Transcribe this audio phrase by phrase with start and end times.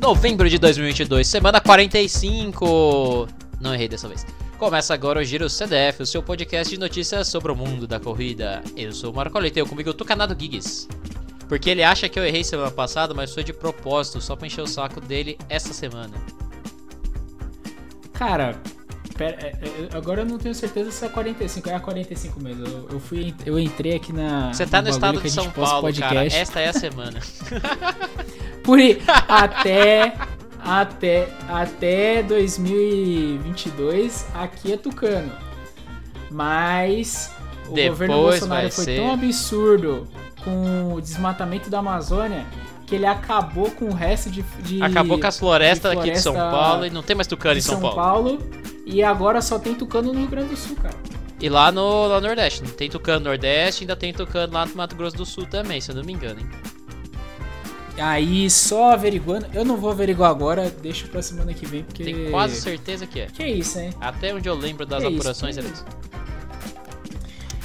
[0.00, 3.28] novembro de 2022, semana 45.
[3.60, 4.26] Não errei dessa vez.
[4.56, 8.62] Começa agora o Giro CDF, o seu podcast de notícias sobre o mundo da corrida.
[8.74, 10.88] Eu sou o Marco Leiteu, comigo o Tucanado Gigs.
[11.48, 14.62] Porque ele acha que eu errei semana passada, mas foi de propósito, só pra encher
[14.62, 16.16] o saco dele essa semana.
[18.12, 18.58] Cara,
[19.16, 22.66] pera, é, é, agora eu não tenho certeza se é 45, é a 45 mesmo.
[22.66, 24.52] Eu, eu fui, eu entrei aqui na.
[24.52, 26.14] Você tá no estado de São Paulo, podcast.
[26.14, 26.26] cara.
[26.26, 27.20] Esta é a semana.
[28.62, 28.78] Por
[29.28, 30.14] até
[30.62, 35.32] até até 2022 aqui é Tucano.
[36.30, 37.32] Mas
[37.68, 38.96] o Depois governo Bolsonaro foi ser...
[38.96, 40.06] tão absurdo
[40.44, 42.44] com o desmatamento da Amazônia
[42.86, 44.42] que ele acabou com o resto de.
[44.62, 47.58] de acabou com as florestas floresta aqui de São Paulo e não tem mais tucano
[47.58, 48.36] em São, São Paulo.
[48.36, 48.50] Paulo.
[48.84, 50.96] E agora só tem tucano no Rio Grande do Sul, cara.
[51.40, 52.62] E lá no, lá no Nordeste.
[52.72, 55.90] Tem tucano no Nordeste, ainda tem tucano lá no Mato Grosso do Sul também, se
[55.90, 56.48] eu não me engano, hein?
[58.00, 59.46] Aí, só averiguando.
[59.52, 62.04] Eu não vou averiguar agora, deixo pra semana que vem, porque.
[62.04, 63.26] Tenho quase certeza que é.
[63.26, 63.90] Que é isso, hein?
[64.00, 66.10] Até onde eu lembro das que apurações é isso, era isso.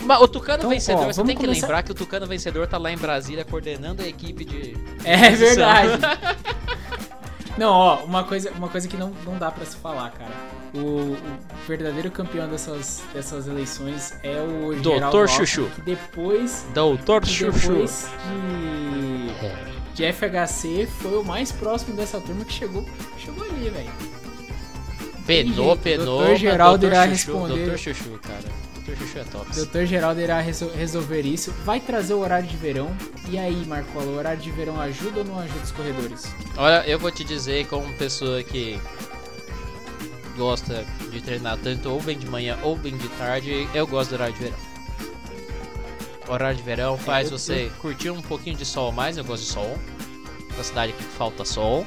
[0.05, 1.61] Mas o Tucano então, Vencedor, ó, você tem que começar...
[1.61, 4.77] lembrar que o Tucano Vencedor tá lá em Brasília coordenando a equipe de.
[5.03, 5.99] É verdade.
[7.57, 10.31] não, ó, uma coisa, uma coisa que não, não dá para se falar, cara.
[10.75, 11.17] O, o,
[11.67, 15.69] verdadeiro campeão dessas, dessas eleições é o Doutor Chuchu.
[15.75, 16.65] Que depois.
[16.73, 17.71] Doutor que Chuchu.
[17.73, 19.74] Depois de, é.
[19.95, 22.85] De FHC foi o mais próximo dessa turma que chegou,
[23.17, 23.91] chegou ali, velho.
[25.25, 26.19] Penou, penou.
[26.19, 27.55] Doutor Geraldo irá responder.
[27.55, 28.65] Doutor Chuchu, cara.
[28.85, 28.95] Dr.
[28.97, 29.47] Chuchu é top.
[29.51, 29.85] Dr.
[29.85, 31.51] Geraldo irá resolver isso.
[31.63, 32.95] Vai trazer o horário de verão.
[33.29, 36.35] E aí, Marcola, o horário de verão ajuda ou não ajuda os corredores?
[36.55, 38.79] Olha, eu vou te dizer como pessoa que
[40.37, 44.15] gosta de treinar tanto ou bem de manhã ou bem de tarde, eu gosto do
[44.15, 44.74] horário de verão.
[46.27, 49.49] Horário de verão faz é, você curtir um pouquinho de sol mais, eu gosto de
[49.49, 49.77] sol.
[50.57, 51.85] Na cidade que falta sol.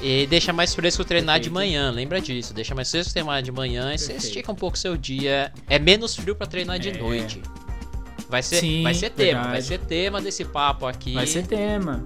[0.00, 1.44] E deixa mais fresco treinar Perfeito.
[1.44, 2.54] de manhã, lembra disso.
[2.54, 5.52] Deixa mais fresco treinar de manhã e você estica um pouco seu dia.
[5.68, 6.98] É menos frio para treinar de é.
[6.98, 7.42] noite.
[8.28, 11.14] Vai ser, Sim, vai ser tema, vai ser tema desse papo aqui.
[11.14, 12.04] Vai ser tema.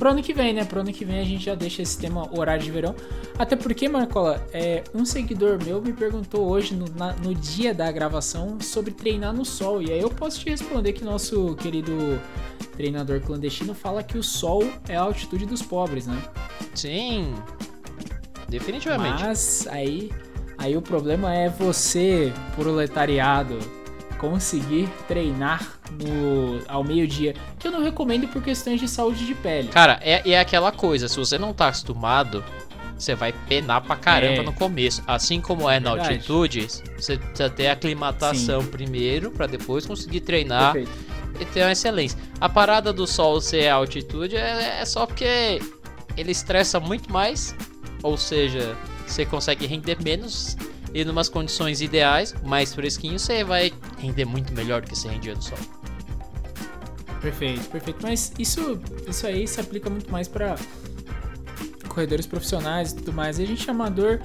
[0.00, 0.64] Pro ano que vem, né?
[0.64, 2.96] Pro ano que vem a gente já deixa esse tema horário de verão.
[3.38, 7.92] Até porque, Marcola, é, um seguidor meu me perguntou hoje, no, na, no dia da
[7.92, 9.82] gravação, sobre treinar no sol.
[9.82, 12.18] E aí eu posso te responder que nosso querido
[12.78, 16.16] treinador clandestino fala que o sol é a altitude dos pobres, né?
[16.74, 17.34] Sim.
[18.48, 19.22] Definitivamente.
[19.22, 20.10] Mas aí,
[20.56, 23.58] aí o problema é você, proletariado,
[24.18, 25.78] conseguir treinar
[26.68, 29.68] ao meio-dia, que eu não recomendo por questões de saúde de pele.
[29.68, 32.44] Cara, é, é aquela coisa, se você não tá acostumado,
[33.00, 34.42] você vai penar pra caramba é.
[34.42, 35.02] no começo.
[35.06, 38.68] Assim como é, é na altitude, você precisa ter aclimatação Sim.
[38.68, 40.98] primeiro, para depois conseguir treinar Perfeito.
[41.40, 42.18] e ter uma excelência.
[42.40, 45.60] A parada do sol ser a altitude é, é só porque
[46.16, 47.54] ele estressa muito mais,
[48.02, 50.56] ou seja, você consegue render menos
[50.92, 55.34] e numas condições ideais, mais fresquinho, você vai render muito melhor do que você rendia
[55.34, 55.58] no sol.
[57.20, 57.98] Perfeito, perfeito.
[58.02, 60.56] Mas isso, isso aí se aplica muito mais para
[61.88, 63.38] corredores profissionais e tudo mais.
[63.38, 64.20] E a gente amador,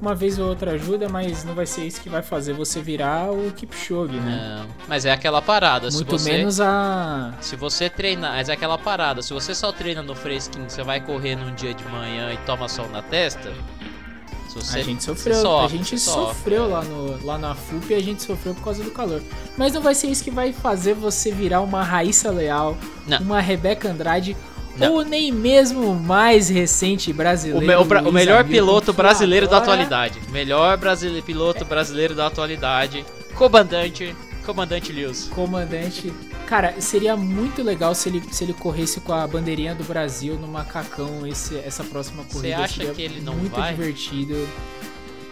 [0.00, 3.30] uma vez ou outra ajuda, mas não vai ser isso que vai fazer você virar
[3.30, 4.64] o Kipchoge, né?
[4.66, 5.88] Não, mas é aquela parada.
[5.90, 7.34] Muito se você, menos a...
[7.40, 9.22] Se você treinar, mas é aquela parada.
[9.22, 12.68] Se você só treina no fresquinho, você vai correr num dia de manhã e toma
[12.68, 13.52] sol na testa
[14.54, 18.00] você, a gente sofreu, sofre, a gente sofreu lá, no, lá na FUP e a
[18.00, 19.22] gente sofreu por causa do calor.
[19.56, 22.76] Mas não vai ser isso que vai fazer você virar uma Raíssa Leal,
[23.06, 23.18] não.
[23.18, 24.36] uma Rebeca Andrade
[24.76, 24.94] não.
[24.94, 27.64] ou nem mesmo o mais recente brasileiro.
[27.64, 29.60] O, me, o, o melhor piloto brasileiro agora...
[29.60, 30.20] da atualidade.
[30.30, 31.66] Melhor brasile, piloto é.
[31.66, 33.04] brasileiro da atualidade.
[33.34, 34.14] Comandante,
[34.44, 35.30] comandante Lewis.
[35.34, 36.12] Comandante
[36.46, 40.46] Cara, seria muito legal se ele, se ele corresse com a bandeirinha do Brasil no
[40.46, 42.56] macacão esse, essa próxima corrida.
[42.56, 43.74] Você acha seria que ele não muito vai?
[43.74, 44.48] Muito divertido.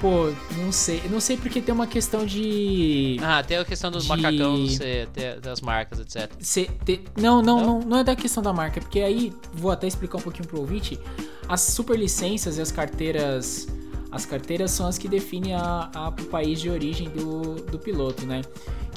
[0.01, 1.03] Pô, não sei.
[1.11, 3.19] Não sei porque tem uma questão de.
[3.23, 4.09] Ah, tem a questão dos de...
[4.09, 4.79] macacões,
[5.43, 6.33] das marcas, etc.
[6.41, 7.05] Cê, te...
[7.21, 10.23] não, não, não, não, é da questão da marca, porque aí vou até explicar um
[10.23, 10.99] pouquinho pro ouvinte.
[11.47, 13.69] As super licenças e as carteiras.
[14.11, 18.27] As carteiras são as que definem a, a, o país de origem do, do piloto,
[18.27, 18.41] né?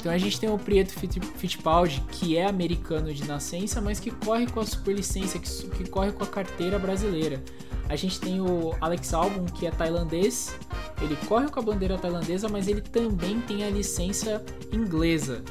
[0.04, 4.46] Então a gente tem o Prieto Fittipaldi, que é americano de nascença, mas que corre
[4.46, 7.42] com a superlicença, que, que corre com a carteira brasileira.
[7.88, 10.58] A gente tem o Alex Albon, que é tailandês,
[11.00, 15.42] ele corre com a bandeira tailandesa, mas ele também tem a licença inglesa.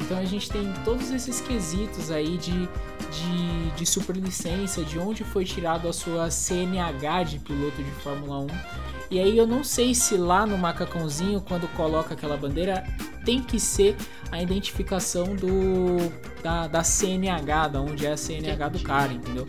[0.00, 5.44] Então a gente tem todos esses quesitos aí de, de, de superlicença, de onde foi
[5.44, 8.46] tirado a sua CNH de piloto de Fórmula 1.
[9.12, 12.82] E aí eu não sei se lá no macacãozinho, quando coloca aquela bandeira,
[13.26, 13.94] tem que ser
[14.30, 15.98] a identificação do
[16.42, 19.46] da, da CNH, da onde é a CNH do cara, entendeu?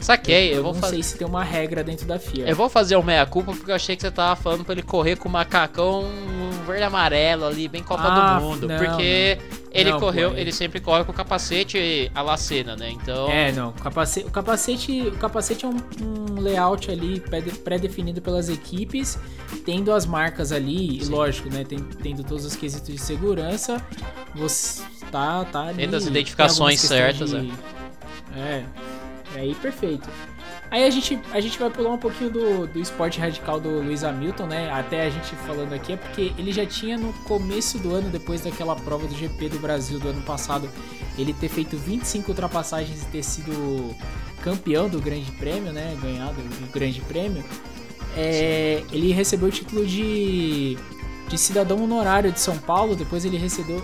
[0.00, 0.94] Saquei, eu, eu, vou não fazer.
[0.94, 2.48] sei se tem uma regra dentro da FIA.
[2.48, 5.16] Eu vou fazer o meia-culpa porque eu achei que você tava falando pra ele correr
[5.16, 6.04] com o macacão
[6.64, 8.66] verde e amarelo ali, bem Copa Ah, do Mundo.
[8.68, 9.38] não, porque
[9.70, 12.90] ele Não, correu, pô, ele ele- sempre corre com o capacete à la cena, né?
[12.90, 13.28] Então.
[13.28, 13.68] É, não.
[13.70, 19.18] O capacete, o capacete, o capacete é um, um layout ali pré- pré-definido pelas equipes,
[19.64, 21.10] tendo as marcas ali, Sim.
[21.12, 21.64] lógico, né?
[22.02, 23.80] Tendo todos os quesitos de segurança,
[24.34, 25.78] você tá, tá ali.
[25.78, 27.52] Tendo as identificações certas, de-
[28.36, 28.64] É.
[29.36, 30.08] É aí perfeito.
[30.70, 34.02] Aí a gente, a gente vai pular um pouquinho do, do esporte radical do Lewis
[34.02, 34.70] Hamilton, né?
[34.72, 38.40] Até a gente falando aqui, é porque ele já tinha no começo do ano, depois
[38.40, 40.68] daquela prova do GP do Brasil do ano passado,
[41.16, 43.94] ele ter feito 25 ultrapassagens e ter sido
[44.42, 45.96] campeão do Grande Prêmio, né?
[46.02, 47.44] Ganhado o Grande Prêmio.
[48.16, 50.76] É, ele recebeu o título de,
[51.28, 52.94] de cidadão honorário de São Paulo.
[52.94, 53.82] Depois ele recebeu,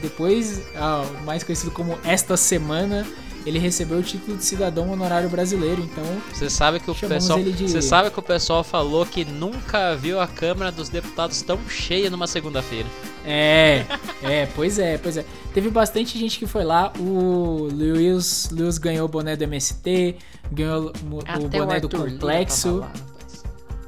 [0.00, 3.06] depois, ah, mais conhecido como esta semana,
[3.46, 5.80] ele recebeu o título de cidadão honorário brasileiro.
[5.80, 7.38] Então, Você sabe que o pessoal.
[7.38, 11.40] ele de- Você sabe que o pessoal falou que nunca viu a Câmara dos Deputados
[11.42, 12.88] tão cheia numa segunda-feira.
[13.24, 13.84] É,
[14.22, 15.24] é, pois é, pois é.
[15.54, 16.92] Teve bastante gente que foi lá.
[16.98, 20.16] O Lewis, Lewis ganhou o boné do MST,
[20.52, 22.84] ganhou o, o boné do Complexo.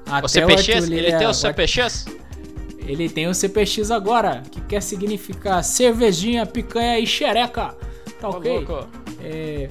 [0.07, 0.69] Até O CPX?
[0.71, 2.07] Arthur Ele Lira- tem o CPX?
[2.87, 7.75] Ele tem o CPX agora, que quer significar cervejinha, picanha e xereca.
[8.19, 8.51] Tá Ô, ok?
[8.67, 8.89] louco.
[9.23, 9.69] É,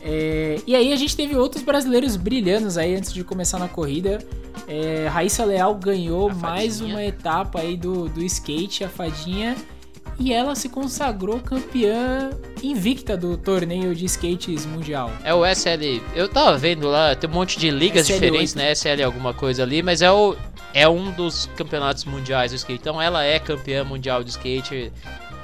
[0.00, 4.18] é, e aí a gente teve outros brasileiros brilhando aí antes de começar na corrida.
[4.66, 9.56] É, Raíssa Leal ganhou mais uma etapa aí do, do skate, a fadinha.
[10.18, 12.30] E ela se consagrou campeã
[12.60, 15.12] invicta do torneio de skates mundial.
[15.22, 16.02] É o SL.
[16.12, 18.12] Eu tava vendo lá, tem um monte de ligas SL8.
[18.14, 18.74] diferentes, né?
[18.74, 20.36] SL alguma coisa ali, mas é o
[20.74, 22.80] é um dos campeonatos mundiais do skate.
[22.80, 24.92] Então ela é campeã mundial de skate.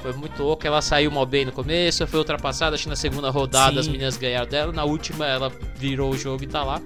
[0.04, 3.30] Foi muito louco, ela saiu mal bem no começo, foi ultrapassada, acho que na segunda
[3.30, 3.78] rodada Sim.
[3.78, 6.78] as meninas ganharam dela, na última ela virou o jogo e tá lá.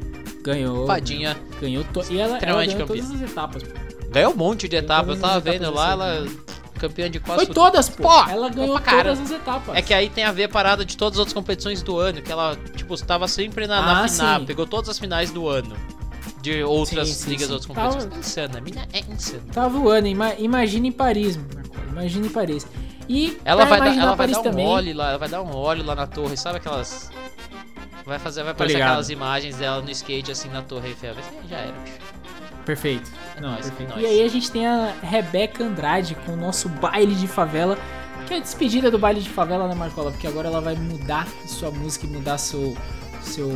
[0.45, 0.87] Ganhou.
[0.87, 1.37] Fadinha.
[1.61, 3.03] Ganhou to- e ela, ela ganhou campeã.
[3.05, 3.63] todas as etapas.
[4.11, 6.31] Ganhou um monte de etapa, eu tava etapas vendo lá, ela né?
[6.79, 8.09] campeã de quase Foi todas, pô.
[8.31, 9.77] Ela ganhou todas as etapas.
[9.77, 12.23] É que aí tem a ver a parada de todas as outras competições do ano,
[12.23, 14.47] que ela, tipo, estava sempre na, na Ah, final, sim.
[14.47, 15.77] pegou todas as finais do ano.
[16.41, 17.53] De outras Sim, sim, ligas, sim.
[17.53, 18.05] outras competições.
[18.05, 19.43] Tava- Insana, a mina é insana.
[19.53, 21.77] Tá voando, ima imagina em Paris, Marco.
[21.91, 22.65] Imagina em Paris.
[23.09, 25.55] E Ela vai, dar, ela vai dar um também, óleo lá, ela vai dar um
[25.55, 27.11] óleo lá na torre, sabe aquelas.
[28.05, 31.15] Vai fazer, vai aparecer aquelas imagens dela no skate assim na torre Eiffel.
[31.49, 31.97] Já era, bicho.
[32.65, 33.11] Perfeito.
[33.37, 33.93] É Não, nóis, perfeito.
[33.93, 34.05] é nóis.
[34.05, 37.79] E aí a gente tem a Rebeca Andrade com o nosso baile de favela.
[38.27, 40.11] Que é a despedida do baile de favela, né, Marcola?
[40.11, 42.77] Porque agora ela vai mudar sua música e mudar seu.
[43.23, 43.51] Seu.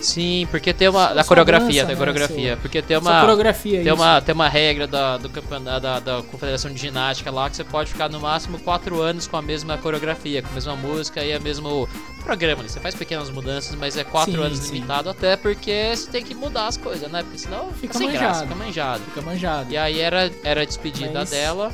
[0.00, 1.12] Sim, porque tem uma.
[1.14, 2.48] Da coreografia, dança, da né, coreografia.
[2.52, 3.20] seu- Porque tem uma.
[3.20, 3.82] coreografia.
[3.82, 3.94] Tem isso.
[3.94, 7.64] uma, tem uma regra da, do campeonato, da, da Confederação de Ginástica lá que você
[7.64, 11.32] pode ficar no máximo 4 anos com a mesma coreografia, com a mesma música e
[11.32, 11.88] a mesmo
[12.22, 12.60] programa.
[12.62, 12.68] ali.
[12.68, 14.74] Você faz pequenas mudanças, mas é 4 Sim, anos sim.
[14.74, 17.22] limitado, até porque você tem que mudar as coisas, né?
[17.22, 18.24] Porque senão fica, Fica sem manjado.
[18.24, 19.02] graça, fica manjado.
[19.04, 19.72] Fica manjado.
[19.72, 21.72] E aí era, era a despedida Mas- dela.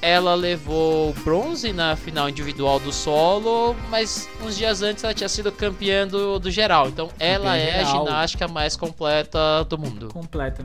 [0.00, 5.50] Ela levou bronze na final individual do solo, mas uns dias antes ela tinha sido
[5.50, 6.88] campeã do, do geral.
[6.88, 8.06] Então ela é a geral.
[8.06, 10.08] ginástica mais completa do mundo.
[10.12, 10.64] completa.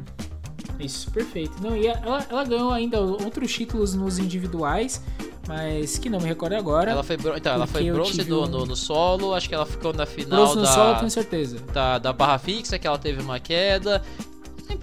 [0.80, 1.54] Isso, perfeito.
[1.62, 5.02] Não, e ela, ela ganhou ainda outros títulos nos individuais,
[5.48, 6.92] mas que não me recordo agora.
[6.92, 9.94] Ela foi, então, ela foi bronze no, um- no, no solo, acho que ela ficou
[9.94, 11.58] na final Bronze no da, solo, eu tenho certeza.
[11.74, 14.02] da, da barra fixa, que ela teve uma queda.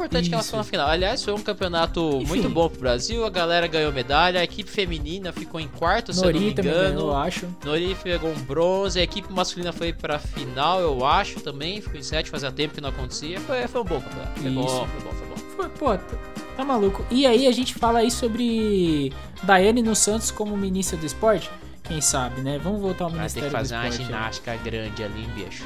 [0.01, 0.49] É importante que ela Isso.
[0.49, 0.89] ficou na final.
[0.89, 2.27] Aliás, foi um campeonato Enfim.
[2.27, 6.21] muito bom pro Brasil, a galera ganhou medalha, a equipe feminina ficou em quarto, se
[6.25, 6.89] eu não me Nori engano.
[6.95, 7.47] ganhou, eu acho.
[7.65, 12.03] Nori pegou um bronze, a equipe masculina foi pra final, eu acho, também, ficou em
[12.03, 13.39] sete, fazia tempo que não acontecia.
[13.41, 14.41] Foi, foi um bom campeonato.
[14.41, 14.77] Foi bom, Isso.
[14.77, 15.35] foi bom, foi bom.
[15.57, 16.17] Foi, pô,
[16.57, 17.05] tá, maluco.
[17.11, 21.51] E aí a gente fala aí sobre Daiane no Santos como ministra do esporte?
[21.85, 22.59] Quem sabe, né?
[22.63, 24.01] Vamos voltar ao Vai ter Ministério que fazer do uma Esporte.
[24.03, 24.07] aí.
[24.07, 25.65] ginástica grande ali, bicho.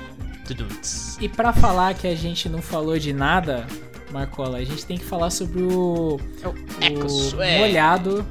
[1.21, 3.67] E pra falar que a gente não falou de nada,
[4.15, 6.21] Marcola, a gente tem que falar sobre o,
[6.81, 7.59] Eco o Swag.
[7.59, 8.25] molhado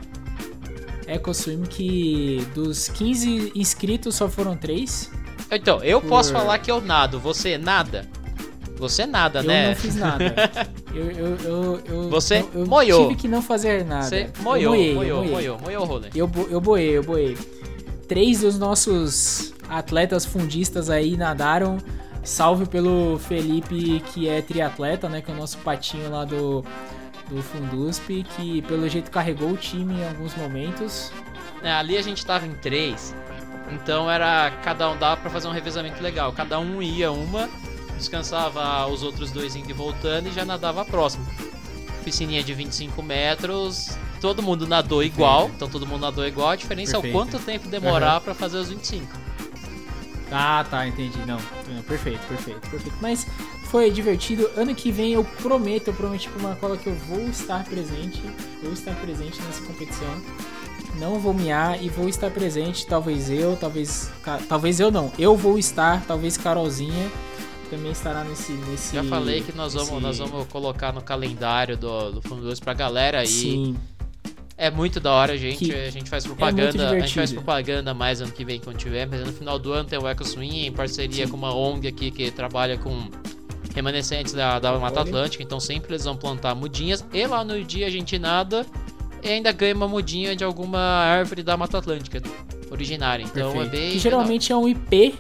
[1.06, 5.12] EcoSwim que dos 15 inscritos só foram 3.
[5.52, 8.08] Então, eu posso Por- falar que eu nado, você nada?
[8.78, 9.68] Você nada, Eu né?
[9.70, 10.34] não fiz nada.
[10.94, 13.08] Eu, eu, eu, eu- Você eu, eu moiou.
[13.08, 14.06] tive que não fazer nada.
[14.06, 15.32] Você Eu moiou, moiei, eu moiou, moiei.
[15.34, 16.10] moiou, moiou o rolê.
[16.14, 17.36] Eu, eu boei, eu boei.
[18.08, 21.80] Três dos nossos atletas fundistas aí nadaram.
[22.24, 25.22] Salve pelo Felipe, que é triatleta, né?
[25.22, 26.64] Que é o nosso patinho lá do,
[27.30, 31.12] do Fundusp, que pelo jeito carregou o time em alguns momentos.
[31.62, 33.14] É, ali a gente tava em três,
[33.72, 36.32] então era cada um dava pra fazer um revezamento legal.
[36.32, 37.50] Cada um ia uma,
[37.98, 41.26] descansava os outros dois indo e voltando e já nadava a próxima.
[42.06, 46.50] Piscininha de 25 metros, todo mundo nadou igual, então todo mundo nadou igual.
[46.50, 47.16] A diferença é Perfeito.
[47.16, 49.23] o quanto tempo demorar pra fazer os 25.
[50.34, 51.18] Ah, tá, entendi.
[51.26, 51.38] Não,
[51.84, 52.98] perfeito, perfeito, perfeito.
[53.02, 53.28] Mas
[53.66, 54.50] foi divertido.
[54.56, 58.22] Ano que vem eu prometo, eu prometi pro Marcola que eu vou estar presente.
[58.62, 60.22] Vou estar presente nessa competição.
[61.00, 62.86] Não vou miar e vou estar presente.
[62.86, 64.12] Talvez eu, talvez.
[64.48, 65.12] Talvez eu não.
[65.18, 67.12] Eu vou estar, talvez Carolzinha
[67.76, 68.52] também estará nesse.
[68.52, 72.60] nesse Já falei que nós vamos, nós vamos colocar no calendário do, do Fundo 2
[72.60, 73.28] pra galera aí.
[73.28, 73.76] Sim.
[74.58, 75.66] É muito da hora, gente.
[75.66, 76.84] Que a gente faz é propaganda.
[76.84, 79.72] É a gente faz propaganda mais ano que vem quando tiver, mas no final do
[79.74, 81.32] ano tem o Eco Swing em parceria Sim.
[81.32, 83.10] com uma ONG aqui que trabalha com
[83.74, 85.44] remanescentes da, da Mata Atlântica.
[85.44, 87.04] Então sempre eles vão plantar mudinhas.
[87.14, 88.66] E lá no dia a gente nada
[89.24, 92.22] e ainda ganha uma mudinha de alguma árvore da Mata Atlântica
[92.70, 93.24] originária.
[93.24, 93.76] Então Perfeito.
[93.76, 93.92] é bem.
[93.92, 95.16] Que geralmente é um IP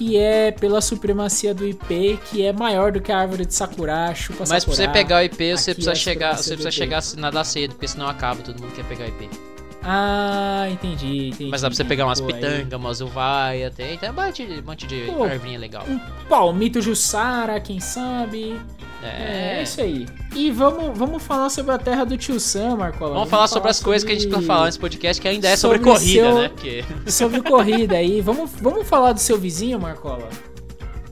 [0.00, 4.14] que é pela supremacia do IP, que é maior do que a árvore de Sakura,
[4.14, 7.44] chupa Mas pra você pegar o IP, você precisa é chegar, você precisa chegar nadar
[7.44, 9.49] cedo, porque senão acaba, todo mundo quer pegar o IP.
[9.82, 11.50] Ah, entendi, entendi.
[11.50, 14.62] Mas dá pra você pegar umas pitangas, umas uvaia, tem, tem um monte de, um
[14.62, 15.84] monte de Pô, arvinha legal.
[15.88, 18.60] Um palmito Jussara, quem sabe?
[19.02, 19.58] É.
[19.58, 20.06] é isso aí.
[20.34, 23.14] E vamos, vamos falar sobre a terra do tio Sam, Marcola.
[23.14, 23.90] Vamos, vamos falar, sobre as sobre...
[23.90, 26.34] coisas que a gente precisa falar nesse podcast, que ainda é sobre, sobre corrida, seu...
[26.34, 26.48] né?
[26.48, 26.84] Porque...
[27.10, 28.20] Sobre corrida aí.
[28.20, 30.28] Vamos, vamos falar do seu vizinho, Marcola?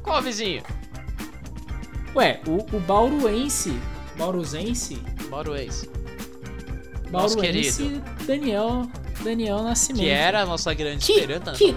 [0.03, 0.63] Qual vizinho?
[2.15, 3.79] Ué, o, o Bauruense.
[4.19, 4.99] Bauruzense?
[5.31, 5.89] Bauruense.
[7.11, 8.89] Bauruense Daniel,
[9.23, 10.03] Daniel Nascimento.
[10.03, 11.75] Que era a nossa grande que, esperança que,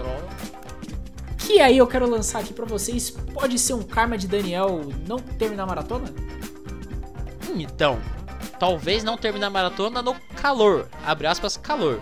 [1.38, 5.18] que aí eu quero lançar aqui para vocês, pode ser um karma de Daniel não
[5.18, 6.06] terminar a maratona?
[7.56, 8.00] Então,
[8.60, 12.00] talvez não terminar a maratona no calor, abre aspas, calor.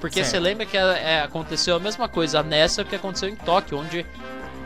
[0.00, 4.06] Porque você lembra que é, aconteceu a mesma coisa nessa que aconteceu em Tóquio, onde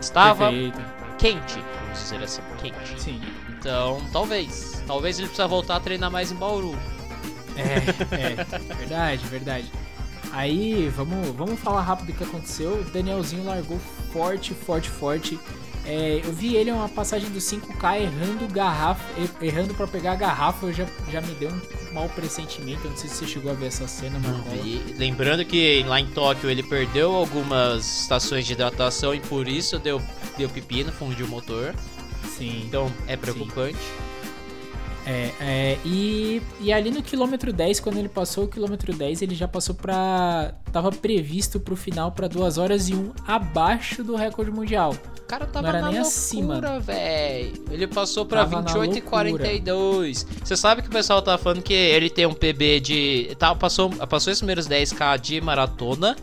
[0.00, 0.80] estava Perfeito.
[1.18, 3.00] quente, vamos dizer assim, quente.
[3.00, 3.20] Sim.
[3.48, 4.82] Então, talvez.
[4.86, 6.76] Talvez ele precisa voltar a treinar mais em Bauru.
[7.56, 9.72] É, é, verdade, verdade.
[10.32, 12.80] Aí, vamos, vamos falar rápido o que aconteceu.
[12.80, 13.78] O Danielzinho largou
[14.12, 15.38] forte, forte, forte.
[15.84, 19.04] É, eu vi ele uma passagem do 5K errando garrafa,
[19.40, 22.84] errando para pegar a garrafa, eu já, já me deu um mau pressentimento.
[22.84, 24.44] Eu não sei se você chegou a ver essa cena, mano.
[24.96, 30.00] Lembrando que lá em Tóquio ele perdeu algumas estações de hidratação e por isso deu,
[30.38, 31.74] deu pipi no fundo de um motor.
[32.38, 32.62] Sim.
[32.64, 33.76] Então é preocupante.
[33.76, 34.01] Sim.
[35.04, 39.34] É, é, e, e ali no quilômetro 10, quando ele passou o quilômetro 10, ele
[39.34, 44.50] já passou para Tava previsto pro final para 2 horas e 1 abaixo do recorde
[44.50, 44.94] mundial.
[45.18, 46.80] O cara tava Não era na nem loucura, acima.
[46.80, 47.64] velho.
[47.70, 50.26] Ele passou pra tava 28 e 42.
[50.42, 53.36] Você sabe que o pessoal tá falando que ele tem um PB de.
[53.38, 56.16] Tá, passou, passou esses primeiros 10k de maratona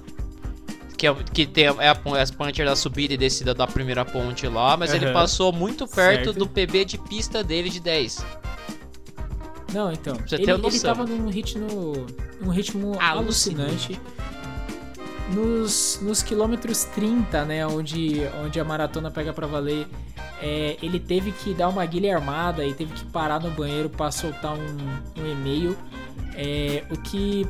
[1.00, 4.04] que, é, que tem, é a, é a puncher da subida e descida da primeira
[4.04, 4.98] ponte lá, mas uhum.
[4.98, 6.40] ele passou muito perto certo.
[6.40, 8.26] do PB de pista dele de 10.
[9.74, 10.16] Não, então.
[10.16, 12.08] Você ele, ele tava num ritmo,
[12.42, 14.00] um ritmo alucinante.
[15.34, 19.88] Nos, nos quilômetros 30, né, onde, onde a maratona pega para valer,
[20.42, 24.10] é, ele teve que dar uma guilha armada e teve que parar no banheiro para
[24.10, 25.78] soltar um, um e-mail.
[26.36, 27.46] É, o que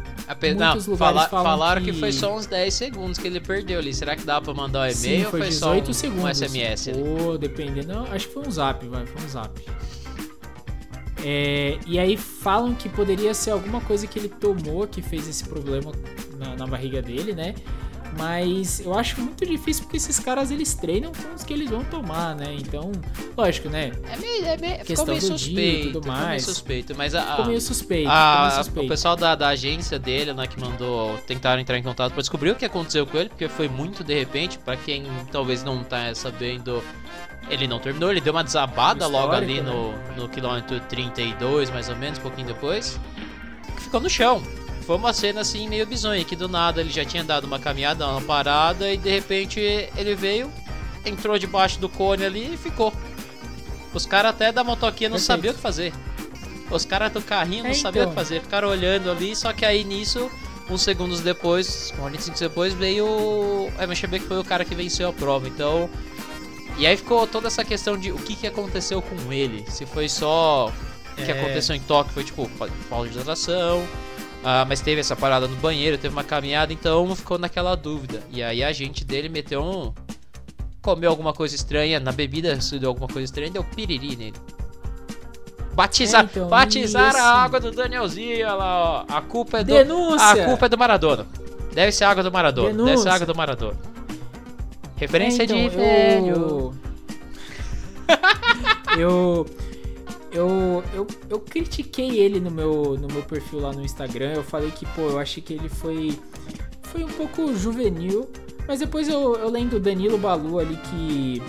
[0.55, 1.91] muitos não, fala, falaram que...
[1.91, 1.99] que...
[1.99, 3.93] foi só uns 10 segundos que ele perdeu ali.
[3.93, 6.41] Será que dá para mandar o um e-mail ou foi 18 só um, segundos.
[6.41, 6.87] um SMS?
[6.97, 9.61] Ou dependendo, não, acho que foi um zap, vai, foi um zap.
[11.23, 15.43] É, e aí falam que poderia ser alguma coisa que ele tomou que fez esse
[15.43, 15.91] problema
[16.37, 17.55] na, na, barriga dele, né?
[18.17, 21.83] Mas eu acho muito difícil porque esses caras eles treinam com os que eles vão
[21.83, 22.55] tomar, né?
[22.57, 22.91] Então,
[23.37, 23.91] lógico, né?
[24.11, 26.27] É meio, é meio, questão meio suspeito, tudo mais.
[26.27, 28.85] Meio suspeito, mas a, ficou meio suspeito, a, meio suspeito.
[28.85, 32.51] o pessoal da, da, agência dele, né, que mandou tentaram entrar em contato para descobrir
[32.51, 36.13] o que aconteceu com ele, porque foi muito de repente, para quem talvez não tá
[36.15, 36.83] sabendo,
[37.49, 40.13] ele não terminou, ele deu uma desabada logo ali no, né?
[40.17, 42.99] no quilômetro 32, mais ou menos, um pouquinho depois.
[43.77, 44.41] Ficou no chão.
[44.89, 48.07] Foi uma cena assim meio bizonha, que do nada ele já tinha dado uma caminhada,
[48.07, 50.51] uma parada, e de repente ele veio,
[51.05, 52.91] entrou debaixo do cone ali e ficou.
[53.93, 55.27] Os caras até da motoquinha não Perfeito.
[55.27, 55.93] sabiam o que fazer.
[56.71, 58.13] Os caras do carrinho não é, sabiam então.
[58.13, 60.27] o que fazer, ficaram olhando ali, só que aí nisso,
[60.67, 65.13] uns segundos depois, 45 depois, veio o MXB que foi o cara que venceu a
[65.13, 65.47] prova.
[65.47, 65.87] Então,
[66.79, 69.63] e aí ficou toda essa questão de o que, que aconteceu com ele.
[69.69, 70.73] Se foi só
[71.13, 71.39] o que é...
[71.39, 72.49] aconteceu em Tóquio, foi tipo
[72.89, 73.87] falta de hidratação.
[74.43, 78.23] Ah, mas teve essa parada no banheiro, teve uma caminhada, então ficou naquela dúvida.
[78.31, 79.93] E aí a gente dele meteu um.
[80.81, 84.37] Comeu alguma coisa estranha, na bebida se deu alguma coisa estranha, deu piriri nele.
[85.73, 89.05] Batizar, é, então, batizar a água do Danielzinho, olha lá, ó.
[89.09, 89.73] A culpa é do.
[89.73, 90.43] Denúncia!
[90.43, 91.27] A culpa é do Maradona.
[91.73, 92.69] Deve ser água do Maradona.
[92.69, 92.95] Denúncia.
[92.95, 93.77] Deve ser água do Maradona.
[94.95, 96.73] Referência é, então, de velho.
[98.97, 98.99] Eu...
[98.99, 99.45] eu,
[100.93, 104.33] eu, eu critiquei ele no meu, no meu perfil lá no Instagram.
[104.33, 106.17] Eu falei que, pô, eu achei que ele foi,
[106.83, 108.29] foi um pouco juvenil
[108.67, 111.41] Mas depois eu, eu lendo o Danilo Balu ali que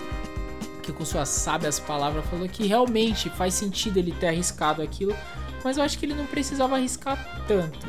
[0.81, 5.15] que com suas sábias palavras falou que realmente faz sentido ele ter arriscado aquilo,
[5.63, 7.79] mas eu acho que ele não precisava arriscar tanto.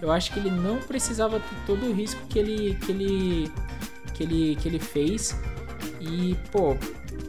[0.00, 3.52] Eu acho que ele não precisava ter todo o risco que ele que ele
[4.14, 5.36] que ele que ele fez.
[6.00, 6.76] E, pô,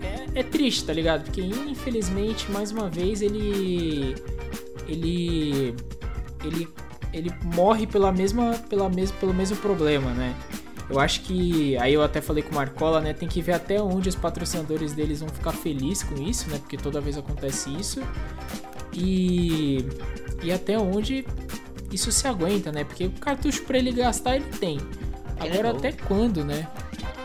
[0.02, 1.24] é, é triste, tá ligado?
[1.24, 4.16] Porque infelizmente, mais uma vez, ele
[4.88, 5.76] ele
[6.44, 6.68] ele
[7.14, 10.36] ele morre pela mesma pela mesma pelo mesmo problema, né?
[10.90, 13.14] Eu acho que aí eu até falei com o Marcola, né?
[13.14, 16.58] Tem que ver até onde os patrocinadores deles vão ficar felizes com isso, né?
[16.58, 18.02] Porque toda vez acontece isso.
[18.94, 19.86] E
[20.44, 21.26] e até onde
[21.92, 22.84] isso se aguenta, né?
[22.84, 24.80] Porque o cartucho para ele gastar ele tem.
[25.40, 26.68] Agora até quando, né?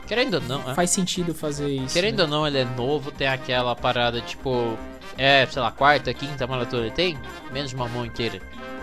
[0.09, 0.75] Querendo ou não, é.
[0.75, 1.93] faz sentido fazer isso.
[1.93, 2.25] Querendo né?
[2.25, 4.77] ou não, ele é novo, tem aquela parada tipo,
[5.19, 7.19] é, sei lá, quarta, quinta maratona ele tem,
[7.53, 8.41] menos uma mão inteira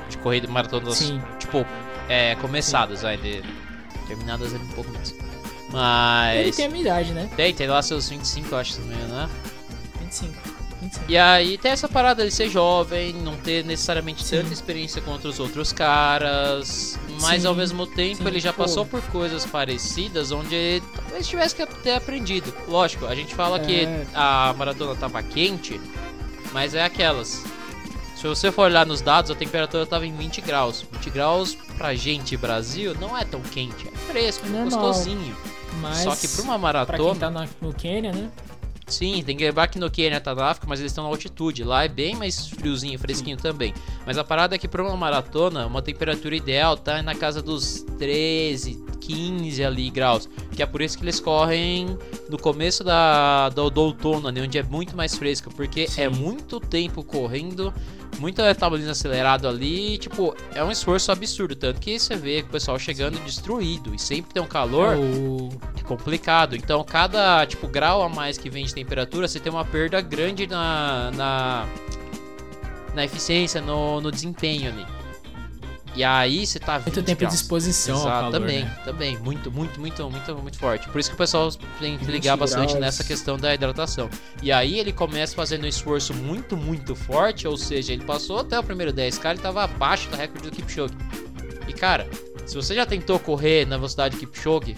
[0.08, 1.20] de corrida maratonas, Sim.
[1.40, 1.66] tipo,
[2.08, 3.06] é, começadas, Sim.
[3.06, 3.42] vai, de,
[4.08, 5.16] terminadas ele um pouco menos.
[5.72, 6.40] Mas.
[6.40, 7.28] Ele tem a minha idade, né?
[7.36, 9.30] Tem, tem lá seus 25, eu acho, se não me engano, né?
[10.02, 10.55] 25.
[11.08, 14.38] E aí tem essa parada de ser jovem, não ter necessariamente Sim.
[14.38, 17.48] tanta experiência contra os outros caras, mas Sim.
[17.48, 21.94] ao mesmo tempo Sim, ele já passou por coisas parecidas onde talvez tivesse que ter
[21.94, 22.54] aprendido.
[22.68, 23.60] Lógico, a gente fala é.
[23.60, 25.80] que a maratona tava quente,
[26.52, 27.44] mas é aquelas.
[28.16, 30.86] Se você for olhar nos dados, a temperatura tava em 20 graus.
[30.94, 35.36] 20 graus pra gente Brasil não é tão quente, é fresco, é gostosinho.
[35.82, 36.98] Mas Só que pra uma maratona.
[36.98, 38.32] Pra quem tá no Quênia, né?
[38.88, 41.64] Sim, tem que lembrar que no Quênia tá na África, mas eles estão na altitude.
[41.64, 43.44] Lá é bem mais friozinho, fresquinho Sim.
[43.44, 43.74] também.
[44.06, 47.84] Mas a parada é que para uma maratona, uma temperatura ideal tá na casa dos
[47.98, 50.30] 13, 15 ali graus.
[50.52, 51.98] Que é por isso que eles correm
[52.30, 55.54] no começo da, do, do outono, né, onde é muito mais fresco.
[55.54, 56.02] Porque Sim.
[56.02, 57.74] é muito tempo correndo
[58.20, 62.80] muito metabolismo acelerado ali, tipo, é um esforço absurdo, tanto que você vê o pessoal
[62.80, 66.56] chegando destruído e sempre tem um calor é, é complicado.
[66.56, 70.48] Então, cada tipo grau a mais que vem de temperatura, você tem uma perda grande
[70.48, 71.68] na na,
[72.94, 74.86] na eficiência, no, no desempenho ali.
[75.96, 77.34] E aí você tá Muito tempo graus.
[77.34, 78.78] de exposição Exato, calor, também, né?
[78.84, 79.18] também.
[79.18, 80.90] Muito, muito, muito, muito, muito forte.
[80.90, 82.82] Por isso que o pessoal tem que ligar bastante graus.
[82.82, 84.10] nessa questão da hidratação.
[84.44, 88.60] E aí ele começa fazendo um esforço muito, muito forte, ou seja, ele passou até
[88.60, 90.94] o primeiro 10k, ele tava abaixo do recorde do Kipchoge.
[91.66, 92.10] E cara,
[92.46, 94.76] se você já tentou correr na velocidade do Kipchoge,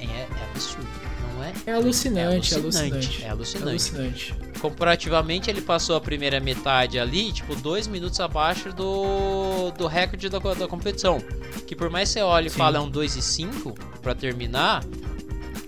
[0.00, 0.88] é, é absurdo,
[1.36, 1.52] não é?
[1.64, 3.24] É alucinante, é alucinante.
[3.24, 3.64] É alucinante.
[3.64, 9.86] É alucinante comparativamente ele passou a primeira metade ali, tipo, dois minutos abaixo do, do
[9.86, 11.18] recorde da, da competição.
[11.66, 14.82] Que por mais que você olhe e fale é um 2 e 5 para terminar,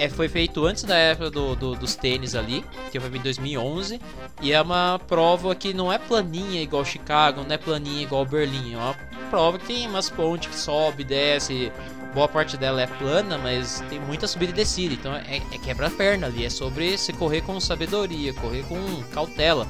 [0.01, 4.01] é, foi feito antes da época do, do, dos tênis ali, que foi em 2011,
[4.41, 8.73] e é uma prova que não é planinha igual Chicago, não é planinha igual Berlim,
[8.73, 8.95] é uma
[9.29, 11.71] prova que tem umas pontes que sobe, desce,
[12.15, 14.95] boa parte dela é plana, mas tem muita subida e descida.
[14.95, 16.45] Então é, é quebra-perna ali.
[16.45, 19.67] É sobre se correr com sabedoria, correr com cautela.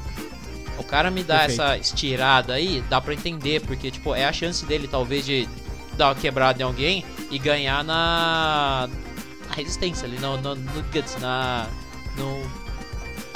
[0.79, 1.63] O cara me dá Perfeito.
[1.63, 5.47] essa estirada aí, dá pra entender, porque tipo, é a chance dele talvez de
[5.97, 8.89] dar uma quebrada em alguém e ganhar na,
[9.47, 11.67] na resistência ali, no, no, no guts, na.
[12.17, 12.43] No,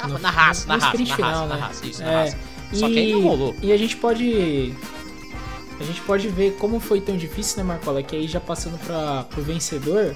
[0.07, 1.61] no, na raça, na raça, na raça, final, na né?
[1.61, 2.37] raça, isso, é, na raça.
[2.73, 3.55] Só que aí não rolou.
[3.61, 4.73] E a gente pode
[5.79, 8.01] a gente pode ver como foi tão difícil, né, Marcola?
[8.01, 10.15] Que aí já passando para o vencedor,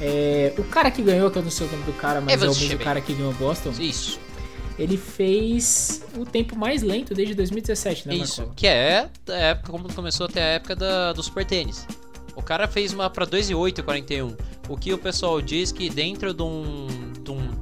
[0.00, 2.46] é, o cara que ganhou, que eu não sei o nome do cara, mas é
[2.46, 3.72] o mesmo cara que ganhou Boston.
[3.78, 4.18] Isso.
[4.78, 8.56] Ele fez o tempo mais lento desde 2017, né, Isso, Marcola?
[8.56, 11.86] que é a época, como começou até a época da, do Super Tênis.
[12.34, 14.34] O cara fez uma para 2,841.
[14.68, 16.86] O que o pessoal diz que dentro de, um,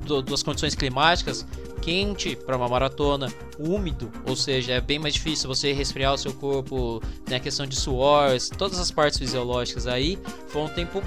[0.08, 1.46] de das condições climáticas,
[1.80, 6.32] quente para uma maratona, úmido, ou seja, é bem mais difícil você resfriar o seu
[6.32, 10.18] corpo, né, questão de suor, todas as partes fisiológicas aí,
[10.48, 11.02] foi um tempo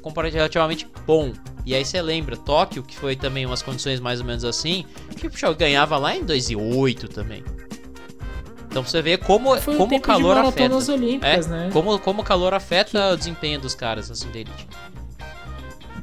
[0.00, 1.32] comparativamente bom.
[1.64, 4.84] E aí você lembra, Tóquio, que foi também umas condições mais ou menos assim,
[5.16, 7.44] que o ganhava lá em 2,8 também.
[8.68, 10.74] Então você vê como, foi como o calor afeta.
[10.74, 11.70] Olímpicas, é, né?
[11.72, 13.14] como, como o calor afeta que...
[13.14, 14.66] o desempenho dos caras assim da elite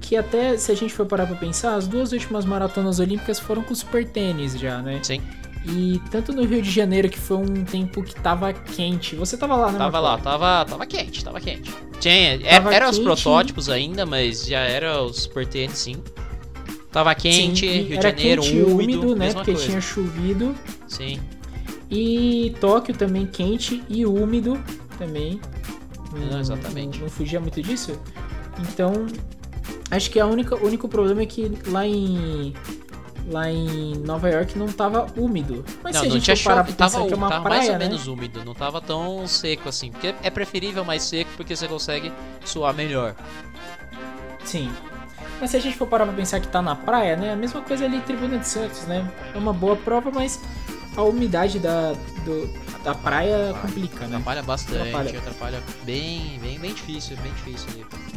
[0.10, 3.62] que até se a gente for parar pra pensar, as duas últimas maratonas olímpicas foram
[3.62, 5.00] com super tênis já, né?
[5.04, 5.22] Sim.
[5.63, 9.15] E tanto no Rio de Janeiro, que foi um tempo que tava quente.
[9.15, 9.78] Você tava lá, né?
[9.78, 11.72] Tava lá, tava, tava quente, tava quente.
[12.00, 12.98] Tinha, é, tava era quente.
[12.98, 16.02] os protótipos ainda, mas já era os super tênis, sim.
[16.91, 19.32] Tava quente, sim, Rio de Janeiro, quente, úmido, úmido né?
[19.32, 19.67] Porque coisa.
[19.67, 20.56] tinha chovido.
[20.88, 21.19] Sim.
[21.88, 24.60] E Tóquio também quente e úmido
[24.98, 25.39] também.
[26.32, 26.98] Não, exatamente.
[26.98, 27.91] Não, não fugia muito disso.
[28.58, 29.06] Então,
[29.91, 32.54] Acho que a única, o único problema é que lá em
[33.30, 35.63] lá em Nova York não tava úmido.
[35.84, 37.58] Mas não, se a gente for parar pra tava, pensar que é uma tava praia,
[37.60, 37.86] mais ou né?
[37.86, 39.91] menos úmido, não tava tão seco assim.
[39.91, 42.12] Porque é preferível mais seco porque você consegue
[42.43, 43.15] suar melhor.
[44.43, 44.71] Sim.
[45.39, 47.32] Mas se a gente for parar pra pensar que tá na praia, né?
[47.32, 49.10] A mesma coisa ali Tribuna de Santos, né?
[49.34, 50.39] É uma boa prova, mas
[50.97, 51.93] a umidade da,
[52.25, 52.49] do,
[52.83, 54.15] da praia complica, né?
[54.15, 57.67] Atrapalha bastante, atrapalha, atrapalha bem, bem, bem difícil, bem difícil.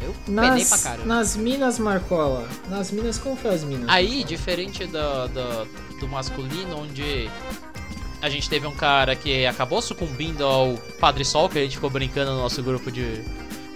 [0.00, 1.06] Eu nas, penei pra caramba.
[1.06, 3.88] Nas minas, Marcola, nas minas, como foi as minas?
[3.88, 4.24] Aí, Marcola?
[4.24, 7.28] diferente do, do, do masculino, onde
[8.22, 11.90] a gente teve um cara que acabou sucumbindo ao Padre Sol, que a gente ficou
[11.90, 13.20] brincando no nosso grupo de,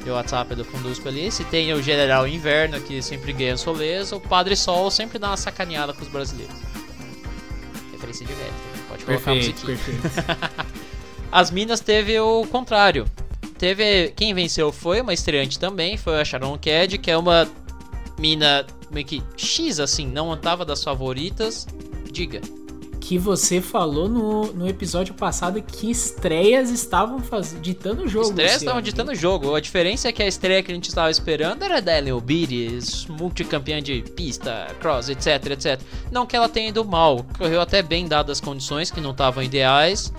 [0.05, 1.33] de WhatsApp do Fundusco ali.
[1.33, 5.37] Se tem o General Inverno, que sempre ganha soleza, o Padre Sol sempre dá uma
[5.37, 6.55] sacaneada com os brasileiros.
[7.91, 8.53] Referência de velho,
[8.89, 9.99] pode colocar perfeito, a musiquinha.
[11.37, 13.05] As Minas teve o contrário.
[13.59, 14.11] Teve.
[14.17, 17.47] Quem venceu foi uma estreante também, foi a Sharon Cad, que é uma
[18.19, 21.67] mina meio que X assim, não andava das favoritas.
[22.11, 22.41] Diga.
[22.99, 27.55] Que você falou no, no episódio passado que estreias estavam faz...
[27.61, 28.31] ditando o jogo.
[28.31, 29.55] Estreias estavam ditando o jogo.
[29.55, 33.05] A diferença é que a estreia que a gente estava esperando era da Ellen Obires,
[33.09, 35.83] multicampeã de pista, cross, etc, etc.
[36.11, 39.43] Não que ela tenha ido mal, correu até bem dadas as condições que não estavam
[39.43, 40.11] ideais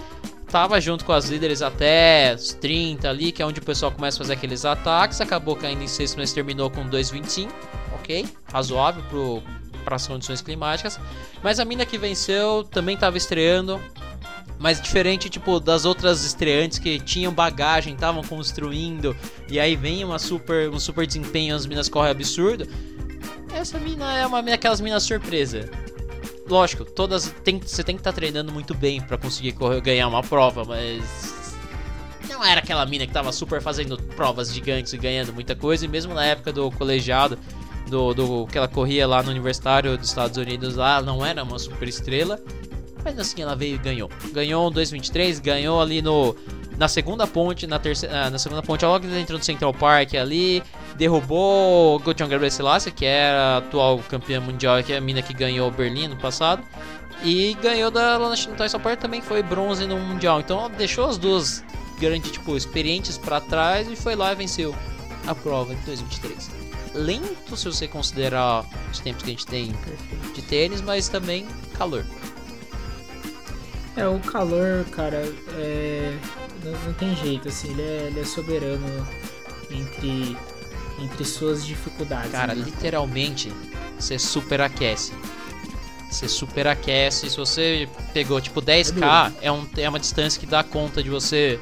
[0.49, 4.17] tava junto com as líderes até os 30 ali, que é onde o pessoal começa
[4.17, 5.21] a fazer aqueles ataques.
[5.21, 7.49] Acabou caindo em sexto, mas terminou com 2,25,
[7.95, 8.25] ok?
[8.51, 9.43] Razoável
[9.83, 10.99] para as condições climáticas.
[11.43, 13.79] Mas a mina que venceu também estava estreando.
[14.59, 19.15] Mas diferente, tipo, das outras estreantes que tinham bagagem, estavam construindo,
[19.47, 22.67] e aí vem uma super, um super desempenho, as minas correm absurdo.
[23.53, 25.69] Essa mina é uma daquelas minas surpresa
[26.47, 30.07] lógico, todas tem, você tem que estar tá treinando muito bem para conseguir correr, ganhar
[30.07, 31.47] uma prova, mas
[32.29, 35.87] não era aquela mina que tava super fazendo provas gigantes e ganhando muita coisa, e
[35.87, 37.37] mesmo na época do colegiado,
[37.89, 41.57] do, do que ela corria lá no Universitário dos Estados Unidos, lá não era uma
[41.57, 42.39] super estrela,
[43.03, 44.09] mas assim ela veio e ganhou.
[44.31, 46.35] Ganhou um 2.23, ganhou ali no
[46.77, 50.61] na segunda ponte, na terceira, ah, na segunda ponte, logo dentro do Central Park ali,
[50.97, 55.69] derrubou Gabriel Selassie, que era a atual campeã mundial, que é a mina que ganhou
[55.71, 56.63] Berlim no passado.
[57.23, 60.39] E ganhou da Lana Tyson Park também, foi bronze no Mundial.
[60.39, 61.63] Então deixou as duas
[61.99, 64.75] grandes, tipo, experientes para trás e foi lá e venceu
[65.25, 66.51] a prova em 2023.
[66.93, 69.73] Lento se você considerar os tempos que a gente tem
[70.33, 72.05] de tênis, mas também calor.
[73.95, 75.23] É, o calor, cara,
[75.57, 76.15] é...
[76.63, 79.07] não, não, tem jeito, assim, ele é, ele é soberano
[79.71, 80.37] entre
[80.99, 82.31] entre suas dificuldades.
[82.31, 82.63] Cara, né?
[82.63, 83.51] literalmente,
[83.99, 85.13] você superaquece.
[86.09, 87.29] Você superaquece.
[87.29, 91.09] Se você pegou tipo 10k, é, é, um, é uma distância que dá conta de
[91.09, 91.59] você.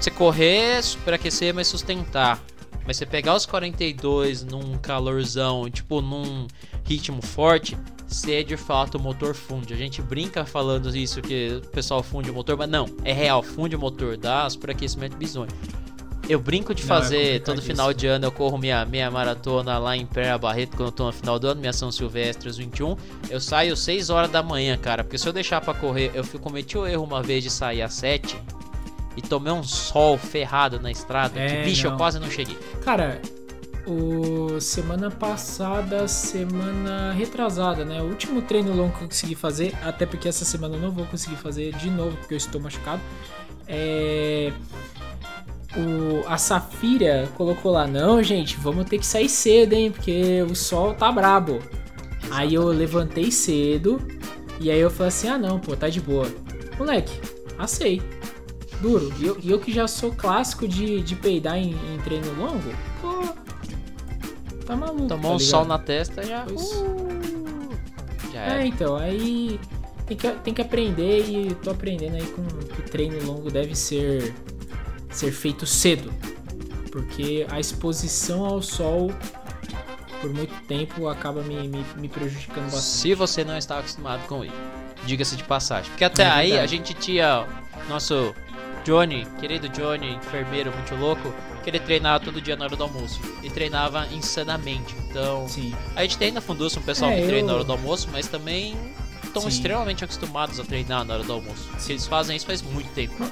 [0.00, 2.42] Você correr, superaquecer, mas sustentar.
[2.86, 6.46] Mas você pegar os 42 num calorzão, tipo num
[6.84, 9.74] ritmo forte, você é de fato o motor funde.
[9.74, 13.42] A gente brinca falando isso que o pessoal funde o motor, mas não, é real,
[13.42, 15.50] funde o motor, dá superaquecimento bizonho.
[16.28, 19.78] Eu brinco de é fazer, é todo final de ano eu corro minha, minha maratona
[19.78, 22.56] lá em Pé Barreto, quando eu tô no final do ano, minha São Silvestre, os
[22.56, 22.96] 21.
[23.30, 26.76] Eu saio 6 horas da manhã, cara, porque se eu deixar para correr, eu cometi
[26.76, 28.36] o erro uma vez de sair às 7
[29.16, 31.92] e tomei um sol ferrado na estrada, é, que bicho, não.
[31.92, 32.58] eu quase não cheguei.
[32.84, 33.20] Cara,
[33.86, 38.02] o semana passada, semana retrasada, né?
[38.02, 41.06] O último treino longo que eu consegui fazer, até porque essa semana eu não vou
[41.06, 43.00] conseguir fazer de novo porque eu estou machucado.
[43.68, 44.52] É
[45.76, 49.90] o, a Safira colocou lá, não, gente, vamos ter que sair cedo, hein?
[49.90, 51.60] Porque o sol tá brabo.
[52.30, 54.00] Aí eu levantei cedo
[54.60, 56.26] e aí eu falei assim, ah não, pô, tá de boa.
[56.78, 57.12] Moleque,
[57.58, 58.02] assei.
[58.80, 59.12] Duro.
[59.18, 63.34] E eu, eu que já sou clássico de, de peidar em, em treino longo, pô.
[64.66, 65.06] Tá maluco.
[65.06, 66.44] Tomou tá um sol na testa já.
[66.44, 67.70] Uh,
[68.32, 69.60] já É, então, aí
[70.06, 73.74] tem que, tem que aprender e tô aprendendo aí com que o treino longo deve
[73.74, 74.34] ser
[75.18, 76.12] ser feito cedo,
[76.90, 79.10] porque a exposição ao sol
[80.20, 82.82] por muito tempo acaba me, me, me prejudicando bastante.
[82.82, 84.54] Se você não está acostumado com isso,
[85.04, 85.90] diga-se de passagem.
[85.90, 87.46] Porque até é aí a gente tinha
[87.88, 88.34] nosso
[88.84, 93.20] Johnny, querido Johnny, enfermeiro muito louco, que ele treinava todo dia na hora do almoço.
[93.42, 94.94] E treinava insanamente.
[95.08, 95.74] Então, Sim.
[95.94, 97.46] a gente tem na Fundus um pessoal é, que treina eu...
[97.46, 98.76] na hora do almoço, mas também
[99.24, 101.68] estão extremamente acostumados a treinar na hora do almoço.
[101.78, 103.30] Se eles fazem isso faz muito tempo.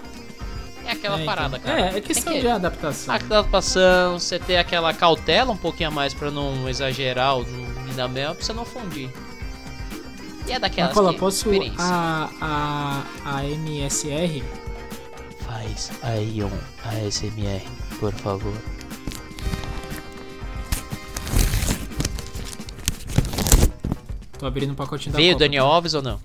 [0.87, 1.75] É aquela é, parada, então.
[1.75, 1.95] cara.
[1.95, 2.41] É, é questão que...
[2.41, 3.15] de adaptação.
[3.15, 8.09] Adaptação, você ter aquela cautela um pouquinho a mais pra não exagerar ou não dar
[8.09, 9.11] mel, pra você não fundir.
[10.47, 11.19] E é daquelas Nicola, que...
[11.19, 14.43] posso a, a, a MSR?
[15.41, 16.51] Faz a Ion
[16.85, 17.63] ASMR,
[17.99, 18.55] por favor.
[24.39, 26.21] Tô abrindo um pacotinho da Veio o Daniel Alves ou não?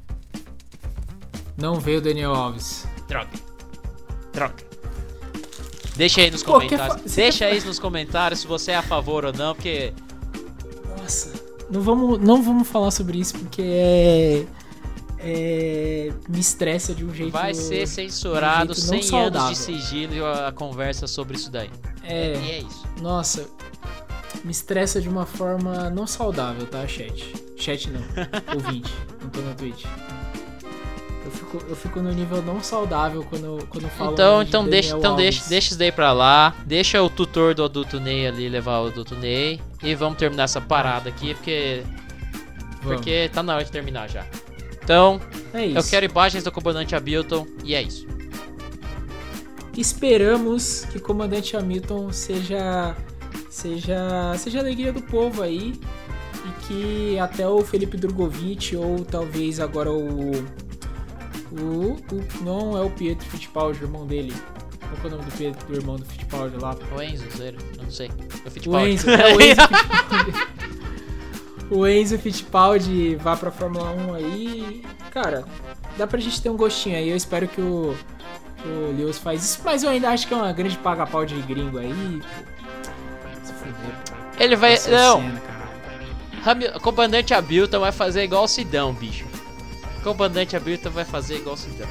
[1.55, 2.85] Não veio o Daniel Alves.
[3.07, 3.48] Droga.
[4.33, 4.69] Droga.
[5.95, 7.13] Deixa aí nos Pô, comentários.
[7.13, 9.93] Deixa aí nos comentários se você é a favor ou não, porque.
[10.97, 11.33] Nossa.
[11.69, 14.45] Não vamos, não vamos falar sobre isso porque é.
[15.21, 17.33] É, me estressa de um jeito.
[17.33, 21.69] Vai ser censurado um 100 anos de sigilo a conversa sobre isso daí.
[22.03, 22.87] É, e é isso.
[23.01, 23.45] Nossa,
[24.45, 27.33] me estressa de uma forma não saudável, tá, chat?
[27.57, 28.01] Chat não,
[28.55, 29.83] ouvinte, não tô na Twitch.
[31.51, 35.15] Eu fico, eu fico no nível não saudável quando, quando falo Então, então deixa, então
[35.15, 36.55] deixa, deixa isso daí pra lá.
[36.65, 39.59] Deixa o tutor do adulto Ney ali levar o adulto Ney.
[39.81, 41.83] E vamos terminar essa parada aqui, porque.
[42.81, 42.95] Vamos.
[42.95, 44.25] Porque tá na hora de terminar já.
[44.83, 45.19] Então,
[45.53, 48.07] é eu quero imagens do comandante Hamilton e é isso.
[49.77, 52.95] Esperamos que o comandante Hamilton seja
[53.49, 55.79] seja seja a alegria do povo aí
[56.45, 60.31] e que até o Felipe Drogovic ou talvez agora o
[61.51, 64.33] o, o não é o Pietro Fittipaldi, o irmão dele.
[64.79, 66.75] Qual é o nome do, Pietro, do irmão do Fittipaldi lá?
[66.95, 68.09] O Enzo, zero, não sei.
[68.45, 68.85] O Fittipaldi.
[68.85, 70.31] O Enzo, é o Enzo Fittipaldi.
[71.69, 74.83] o Enzo Fittipaldi vá pra Fórmula 1 aí.
[75.11, 75.45] Cara,
[75.97, 77.09] dá pra gente ter um gostinho aí.
[77.09, 77.95] Eu espero que o,
[78.65, 81.77] o Lewis faz isso, mas eu ainda acho que é uma grande paga-pau de gringo
[81.77, 82.21] aí.
[82.21, 82.45] Pô.
[83.43, 83.95] Se fuder,
[84.39, 84.73] Ele vai.
[84.89, 85.21] Não!
[86.43, 89.28] Cena, comandante Abilton vai fazer igual o Sidão, bicho.
[89.99, 91.87] Comandante Abilton vai fazer igual o Sidão.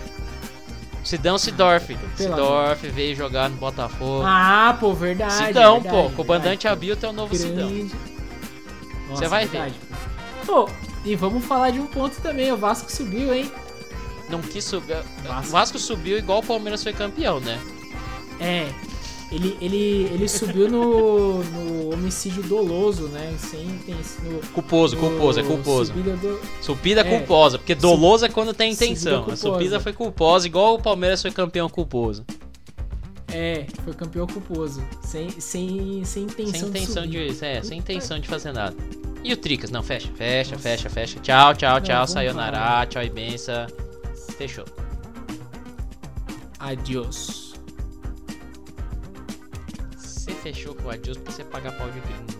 [1.04, 1.96] Sidão Sidorf.
[2.16, 4.24] Sidorf veio jogar no Botafogo.
[4.26, 5.32] Ah, pô, verdade.
[5.32, 6.10] Sidão, verdade, pô.
[6.10, 7.88] Comandante Abilton é o novo Grande.
[7.88, 7.98] Sidão.
[9.08, 9.74] Você vai verdade.
[9.90, 10.46] ver.
[10.46, 10.68] Pô,
[11.04, 12.52] e vamos falar de um ponto também.
[12.52, 13.50] O Vasco subiu, hein?
[14.28, 15.02] Não quis subir.
[15.22, 15.48] Vasco.
[15.48, 17.58] O Vasco subiu igual o Palmeiras foi campeão, né?
[18.40, 18.68] É.
[19.30, 23.34] Ele, ele, ele subiu no, no homicídio doloso, né?
[23.38, 23.66] Sem
[24.22, 25.92] no, culposo, no, culposo, é culposo.
[25.92, 26.40] Subida, do...
[26.62, 29.24] subida é, culposa, porque doloso é quando tem intenção.
[29.24, 32.24] Subida a subida foi culposa, igual o Palmeiras foi campeão culposo.
[33.30, 34.82] É, foi campeão culposo.
[35.02, 38.74] Sem, sem, sem intenção, sem intenção de, de É, sem intenção de fazer nada.
[39.22, 39.70] E o Tricas?
[39.70, 40.62] Não, fecha, fecha, Nossa.
[40.62, 41.20] fecha, fecha.
[41.20, 42.06] Tchau, tchau, tchau.
[42.06, 43.66] Sayonara, tchau e benção.
[44.38, 44.64] Fechou.
[46.58, 47.47] Adiós.
[50.28, 52.37] Você fechou com o adiós pra você pagar pau de gringo.